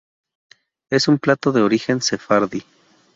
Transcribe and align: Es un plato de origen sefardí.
Es 0.89 1.07
un 1.07 1.19
plato 1.19 1.51
de 1.51 1.61
origen 1.61 2.01
sefardí. 2.01 2.63